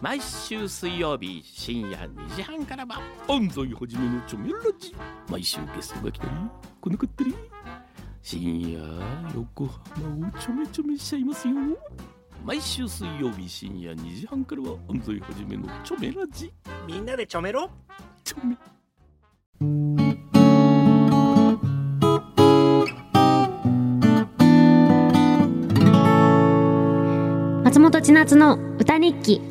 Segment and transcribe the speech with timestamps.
[0.00, 4.96] 毎週水曜日深夜2時半からは安西はじめのチョメラジ。
[5.28, 6.30] 毎週ゲストが来たり
[6.80, 7.34] 来なかったり。
[8.22, 8.80] 深夜
[9.34, 11.54] 横浜をちょめちょめしちゃいますよ。
[12.46, 16.50] 毎週水曜日深夜2時半からは安西はじめのチョメラジ。
[16.86, 17.68] みんなでちょめろ。
[18.24, 18.56] チョメ。
[27.64, 29.49] 松本千夏の歌日記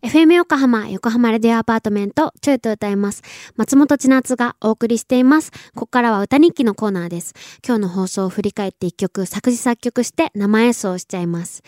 [0.00, 3.22] FM 横浜横浜レディアアパートメントちょいと歌います。
[3.56, 5.50] 松本千夏がお送りしています。
[5.74, 7.34] ここからは歌日記のコーナーです。
[7.66, 11.64] 今日の放送を振り返って一曲作詞作曲して生演奏しちゃいます。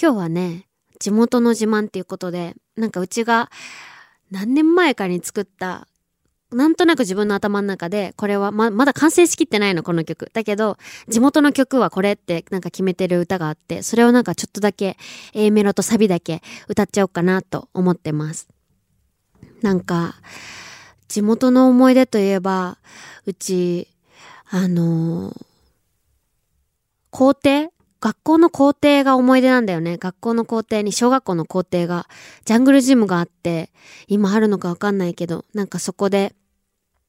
[0.00, 0.66] 今日はね
[0.98, 3.50] 地元の自慢っていうことでなんかうちが
[4.30, 5.86] 何年前かに作った
[6.52, 10.30] なんとなく自分の頭の中で、これはま、まだ完成しきってないの、この曲。
[10.32, 14.96] だけど、地元の曲はこれってなんか決めてる歌があって、それをなんかちょっとだけ
[15.34, 18.48] A メロとサビだけ歌っちゃおうかなと思ってます。
[19.62, 20.14] なんか、
[21.08, 22.78] 地元の思い出といえば、
[23.26, 23.88] うち、
[24.50, 25.46] あのー
[27.10, 27.68] 校庭？
[28.00, 29.98] 学校の校庭が思い出なんだよね。
[29.98, 32.08] 学校の校庭に小学校の校庭が、
[32.46, 33.70] ジャングルジムがあって、
[34.08, 36.34] 今あるのかわかんないけど、なんかそこで、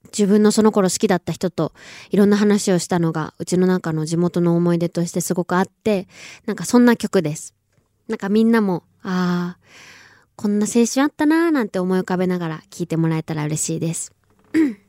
[0.06, 1.74] 自分のその頃好きだった人と
[2.12, 6.08] いろんな話をしたのがうちの中の地元の思い出としてすごくあって、
[6.46, 7.54] なんかそんな曲です。
[8.08, 9.60] なんかみんなも、ああ、
[10.36, 14.14] こんな青春あったなーなんて思い浮かべながら聴いてもらえたら嬉しいです。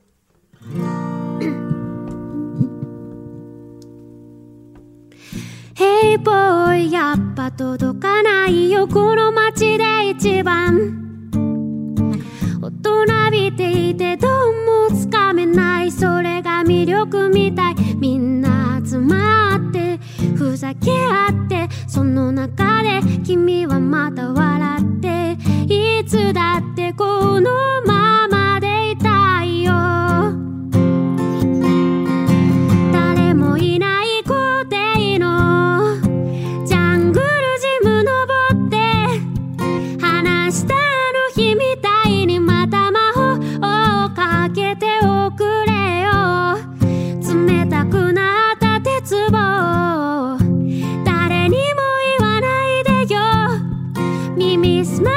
[5.76, 11.03] Hey boy やっぱ届かないよこの街で一番
[17.06, 17.74] 力みたい。
[17.96, 19.98] みんな集まって
[20.36, 23.73] ふざけ合ってその中で君は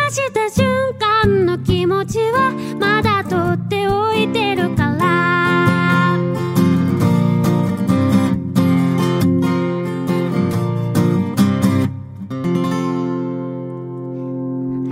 [0.09, 6.17] した瞬間の気持ちはまだ取っておいてるからあ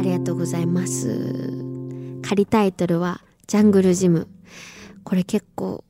[0.01, 1.63] りがとうございます。
[2.21, 4.27] 仮タイトルはジャングルジム。
[5.03, 5.83] これ結構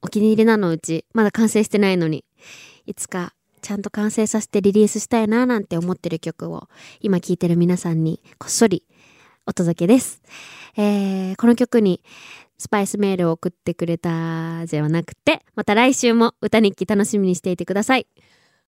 [0.00, 1.04] お気に入りなのうち。
[1.14, 2.24] まだ完成してないのに。
[2.86, 6.68] いつかちゃんと完成させてリリースしたいななんて思ってる曲を
[7.00, 8.84] 今聴いてる皆さんにこっそり
[9.46, 10.22] お届けです。
[10.76, 12.02] えー、この曲に
[12.58, 18.06] スパイスメールを送ってくれたではなくて、また来週も歌日記楽しみにしていてください。